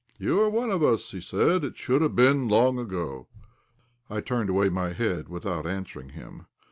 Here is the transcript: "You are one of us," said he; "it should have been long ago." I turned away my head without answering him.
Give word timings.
"You 0.17 0.39
are 0.39 0.49
one 0.49 0.71
of 0.71 0.81
us," 0.81 1.05
said 1.23 1.61
he; 1.61 1.67
"it 1.67 1.77
should 1.77 2.01
have 2.01 2.15
been 2.15 2.47
long 2.47 2.79
ago." 2.79 3.27
I 4.09 4.19
turned 4.19 4.49
away 4.49 4.67
my 4.69 4.93
head 4.93 5.29
without 5.29 5.67
answering 5.67 6.09
him. 6.09 6.47